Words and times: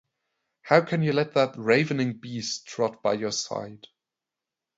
How 0.63 0.81
can 0.81 1.03
you 1.03 1.13
let 1.13 1.35
that 1.35 1.53
ravening 1.55 2.13
beast 2.13 2.65
trot 2.65 3.03
by 3.03 3.13
your 3.13 3.31
side? 3.31 3.85